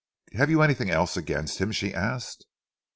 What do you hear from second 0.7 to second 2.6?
else against him?" she asked.